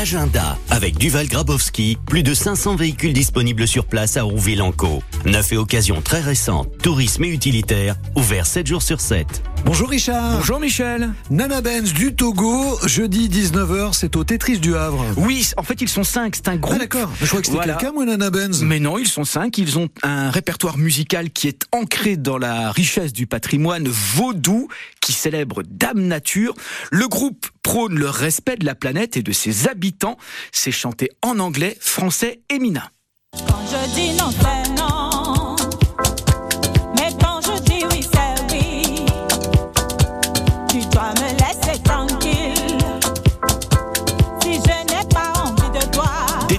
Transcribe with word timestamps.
l'agenda 0.00 0.56
avec 0.70 0.96
Duval 0.96 1.28
Grabowski. 1.28 1.98
Plus 2.06 2.22
de 2.22 2.32
500 2.32 2.74
véhicules 2.74 3.12
disponibles 3.12 3.68
sur 3.68 3.84
place 3.84 4.16
à 4.16 4.22
Rouville-en-Caux. 4.22 5.02
Neuf 5.26 5.52
et 5.52 5.58
occasions 5.58 6.00
très 6.00 6.20
récentes, 6.22 6.70
tourisme 6.82 7.24
et 7.24 7.28
utilitaire, 7.28 7.96
ouvert 8.16 8.46
7 8.46 8.66
jours 8.66 8.80
sur 8.80 8.98
7. 8.98 9.42
Bonjour 9.66 9.90
Richard. 9.90 10.38
Bonjour 10.38 10.58
Michel. 10.58 11.10
Nana 11.28 11.60
Benz 11.60 11.92
du 11.92 12.14
Togo, 12.14 12.78
jeudi 12.86 13.28
19h, 13.28 13.92
c'est 13.92 14.16
au 14.16 14.24
Tetris 14.24 14.58
du 14.58 14.74
Havre. 14.74 15.04
Oui, 15.18 15.50
en 15.58 15.62
fait 15.62 15.82
ils 15.82 15.88
sont 15.88 16.02
cinq, 16.02 16.34
c'est 16.34 16.48
un 16.48 16.56
groupe. 16.56 16.76
Ah 16.76 16.78
d'accord, 16.78 17.10
je 17.20 17.26
crois 17.26 17.40
que 17.40 17.46
c'était 17.48 17.58
Voilà. 17.58 17.74
quelqu'un 17.74 17.92
moi 17.92 18.06
Nana 18.06 18.30
Benz. 18.30 18.62
Mais 18.62 18.80
non, 18.80 18.96
ils 18.96 19.06
sont 19.06 19.24
cinq. 19.24 19.58
Ils 19.58 19.78
ont 19.78 19.90
un 20.02 20.30
répertoire 20.30 20.78
musical 20.78 21.28
qui 21.28 21.46
est 21.46 21.64
ancré 21.72 22.16
dans 22.16 22.38
la 22.38 22.72
richesse 22.72 23.12
du 23.12 23.26
patrimoine 23.26 23.86
vaudou, 23.86 24.68
qui 25.02 25.12
célèbre 25.12 25.62
Dame 25.68 26.00
Nature. 26.00 26.54
Le 26.90 27.06
groupe 27.06 27.46
le 27.88 28.08
respect 28.08 28.56
de 28.56 28.66
la 28.66 28.74
planète 28.74 29.16
et 29.16 29.22
de 29.22 29.32
ses 29.32 29.68
habitants. 29.68 30.16
C'est 30.52 30.72
chanté 30.72 31.10
en 31.22 31.38
anglais, 31.38 31.76
français 31.80 32.40
et 32.48 32.58
mina. 32.58 32.90
Quand 33.32 33.62
je 33.70 33.94
dis 33.94 34.12
non, 34.14 34.30
c'est 34.30 34.70
non. 34.72 35.56
Mais 36.96 37.10
quand 37.20 37.40
je 37.42 37.62
dis 37.62 37.84
oui, 37.90 38.02
c'est 38.02 38.52
oui. 38.52 39.06
Tu 40.68 40.84
dois 40.88 41.12
me 41.14 41.30
laisser 41.38 41.49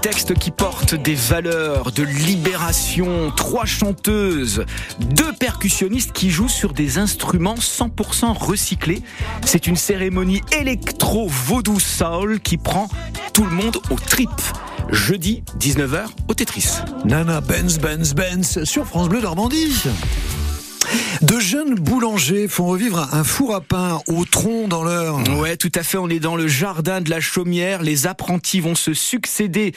textes 0.00 0.34
qui 0.34 0.50
portent 0.50 0.94
des 0.94 1.14
valeurs 1.14 1.92
de 1.92 2.02
libération, 2.02 3.32
trois 3.36 3.64
chanteuses, 3.64 4.64
deux 5.00 5.32
percussionnistes 5.32 6.12
qui 6.12 6.30
jouent 6.30 6.48
sur 6.48 6.72
des 6.72 6.98
instruments 6.98 7.56
100% 7.56 8.36
recyclés. 8.36 9.02
C'est 9.44 9.66
une 9.66 9.76
cérémonie 9.76 10.42
électro-vaudou 10.52 11.80
soul 11.80 12.40
qui 12.40 12.56
prend 12.56 12.88
tout 13.32 13.44
le 13.44 13.50
monde 13.50 13.78
au 13.90 13.96
trip. 13.96 14.30
Jeudi 14.90 15.42
19h 15.58 16.06
au 16.28 16.34
Tetris. 16.34 16.68
Nana 17.04 17.40
Benz 17.40 17.78
Benz 17.78 18.14
Benz 18.14 18.64
sur 18.64 18.86
France 18.86 19.08
Bleu 19.08 19.20
Normandie. 19.20 19.88
De 21.22 21.40
jeunes 21.40 21.74
boulangers 21.74 22.46
font 22.46 22.66
revivre 22.66 23.08
un 23.12 23.24
four 23.24 23.52
à 23.54 23.60
pain 23.60 24.00
au 24.06 24.24
tronc 24.24 24.68
dans 24.68 24.84
l'heure. 24.84 25.18
Ouais, 25.38 25.56
tout 25.56 25.72
à 25.74 25.82
fait. 25.82 25.98
On 25.98 26.08
est 26.08 26.20
dans 26.20 26.36
le 26.36 26.46
jardin 26.46 27.00
de 27.00 27.10
la 27.10 27.20
Chaumière. 27.20 27.82
Les 27.82 28.06
apprentis 28.06 28.60
vont 28.60 28.76
se 28.76 28.94
succéder 28.94 29.74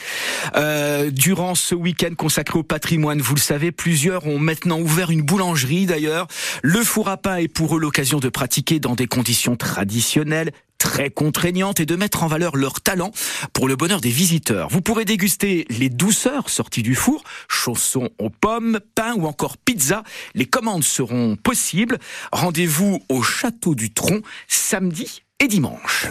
euh, 0.54 1.10
durant 1.10 1.56
ce 1.56 1.74
week-end 1.74 2.14
consacré 2.16 2.60
au 2.60 2.62
patrimoine. 2.62 3.20
Vous 3.20 3.34
le 3.34 3.40
savez, 3.40 3.72
plusieurs 3.72 4.26
ont 4.26 4.38
maintenant 4.38 4.78
ouvert 4.78 5.10
une 5.10 5.22
boulangerie 5.22 5.86
d'ailleurs. 5.86 6.28
Le 6.62 6.84
four 6.84 7.08
à 7.08 7.16
pain 7.16 7.36
est 7.36 7.48
pour 7.48 7.76
eux 7.76 7.80
l'occasion 7.80 8.20
de 8.20 8.28
pratiquer 8.28 8.78
dans 8.78 8.94
des 8.94 9.08
conditions 9.08 9.56
traditionnelles 9.56 10.52
très 10.82 11.10
contraignantes 11.10 11.78
et 11.78 11.86
de 11.86 11.94
mettre 11.94 12.24
en 12.24 12.26
valeur 12.26 12.56
leur 12.56 12.80
talent 12.80 13.12
pour 13.52 13.68
le 13.68 13.76
bonheur 13.76 14.00
des 14.00 14.10
visiteurs. 14.10 14.68
Vous 14.68 14.80
pourrez 14.80 15.04
déguster 15.04 15.64
les 15.70 15.88
douceurs 15.88 16.50
sorties 16.50 16.82
du 16.82 16.96
four, 16.96 17.22
chaussons 17.48 18.10
aux 18.18 18.30
pommes, 18.30 18.80
pain 18.96 19.14
ou 19.14 19.26
encore 19.26 19.58
pizza. 19.58 20.02
Les 20.34 20.44
commandes 20.46 20.82
seront 20.82 21.36
possibles. 21.36 21.98
Rendez-vous 22.32 23.00
au 23.08 23.22
Château 23.22 23.76
du 23.76 23.92
Tronc 23.92 24.22
samedi 24.48 25.22
et 25.38 25.46
dimanche. 25.46 26.08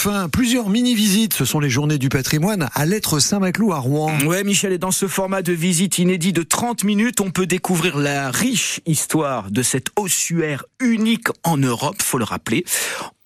Enfin, 0.00 0.28
plusieurs 0.28 0.70
mini-visites, 0.70 1.34
ce 1.34 1.44
sont 1.44 1.58
les 1.58 1.70
journées 1.70 1.98
du 1.98 2.08
patrimoine 2.08 2.68
à 2.72 2.86
l'être 2.86 3.18
Saint-Maclou 3.18 3.72
à 3.72 3.80
Rouen. 3.80 4.16
Ouais, 4.26 4.44
Michel, 4.44 4.72
et 4.72 4.78
dans 4.78 4.92
ce 4.92 5.08
format 5.08 5.42
de 5.42 5.52
visite 5.52 5.98
inédit 5.98 6.32
de 6.32 6.44
30 6.44 6.84
minutes, 6.84 7.20
on 7.20 7.32
peut 7.32 7.46
découvrir 7.46 7.98
la 7.98 8.30
riche 8.30 8.80
histoire 8.86 9.50
de 9.50 9.60
cet 9.60 9.88
ossuaire 9.96 10.64
unique 10.78 11.26
en 11.42 11.56
Europe, 11.56 12.00
faut 12.00 12.18
le 12.18 12.22
rappeler. 12.22 12.64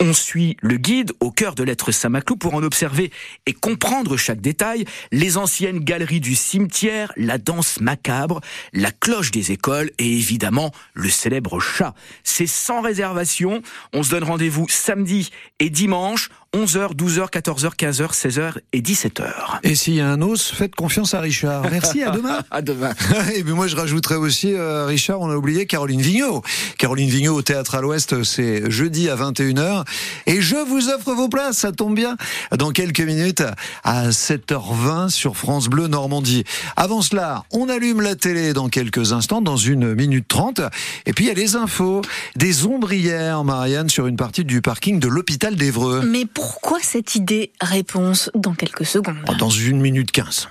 On 0.00 0.14
suit 0.14 0.56
le 0.62 0.78
guide 0.78 1.12
au 1.20 1.30
cœur 1.30 1.54
de 1.54 1.62
l'être 1.62 1.92
Saint-Maclou 1.92 2.36
pour 2.36 2.54
en 2.54 2.62
observer 2.62 3.12
et 3.46 3.52
comprendre 3.52 4.16
chaque 4.16 4.40
détail, 4.40 4.84
les 5.12 5.36
anciennes 5.36 5.78
galeries 5.78 6.20
du 6.20 6.34
cimetière, 6.34 7.12
la 7.16 7.38
danse 7.38 7.80
macabre, 7.80 8.40
la 8.72 8.90
cloche 8.90 9.30
des 9.30 9.52
écoles 9.52 9.90
et 9.98 10.10
évidemment 10.10 10.72
le 10.94 11.08
célèbre 11.08 11.60
chat. 11.60 11.94
C'est 12.24 12.48
sans 12.48 12.80
réservation. 12.80 13.62
On 13.92 14.02
se 14.02 14.10
donne 14.10 14.24
rendez-vous 14.24 14.66
samedi 14.68 15.30
et 15.60 15.70
dimanche, 15.70 16.30
11h, 16.54 16.94
12h, 16.94 17.30
14h, 17.30 17.76
15h, 17.76 18.12
16h 18.12 18.52
et 18.74 18.82
17h. 18.82 19.24
Et 19.62 19.74
s'il 19.74 19.94
y 19.94 20.00
a 20.02 20.08
un 20.10 20.20
os, 20.20 20.52
faites 20.52 20.74
confiance 20.74 21.14
à 21.14 21.20
Richard. 21.20 21.62
Merci, 21.70 22.02
à 22.02 22.10
demain. 22.10 22.40
À 22.50 22.60
demain. 22.60 22.92
Et 23.34 23.42
puis 23.42 23.54
moi 23.54 23.66
je 23.66 23.76
rajouterais 23.76 24.16
aussi, 24.16 24.52
euh, 24.52 24.84
Richard, 24.84 25.20
on 25.20 25.30
a 25.30 25.36
oublié 25.36 25.64
Caroline 25.64 26.02
Vigneault. 26.02 26.42
Caroline 26.76 27.08
Vigneault 27.08 27.36
au 27.36 27.42
Théâtre 27.42 27.74
à 27.74 27.80
l'Ouest, 27.80 28.22
c'est 28.24 28.70
jeudi 28.70 29.08
à 29.08 29.16
21h. 29.16 29.84
Et 30.26 30.42
je 30.42 30.56
vous 30.56 30.90
offre 30.90 31.14
vos 31.14 31.30
places, 31.30 31.56
ça 31.58 31.72
tombe 31.72 31.94
bien, 31.94 32.18
dans 32.54 32.72
quelques 32.72 33.00
minutes 33.00 33.42
à 33.84 34.10
7h20 34.10 35.08
sur 35.08 35.38
France 35.38 35.68
Bleu 35.68 35.86
Normandie. 35.86 36.44
Avant 36.76 37.00
cela, 37.00 37.44
on 37.50 37.70
allume 37.70 38.02
la 38.02 38.14
télé 38.14 38.52
dans 38.52 38.68
quelques 38.68 39.14
instants, 39.14 39.40
dans 39.40 39.56
une 39.56 39.94
minute 39.94 40.28
trente. 40.28 40.60
Et 41.06 41.14
puis 41.14 41.24
il 41.24 41.28
y 41.28 41.30
a 41.30 41.34
les 41.34 41.56
infos, 41.56 42.02
des 42.36 42.66
ombrières, 42.66 43.44
Marianne, 43.44 43.88
sur 43.88 44.06
une 44.06 44.16
partie 44.16 44.44
du 44.44 44.60
parking 44.60 45.00
de 45.00 45.08
l'hôpital 45.08 45.56
d'Evreux. 45.56 46.02
Mais 46.06 46.26
pourquoi 46.42 46.80
cette 46.82 47.14
idée? 47.14 47.52
Réponse 47.60 48.28
dans 48.34 48.54
quelques 48.54 48.84
secondes. 48.84 49.14
Dans 49.38 49.48
une 49.48 49.80
minute 49.80 50.10
quinze. 50.10 50.40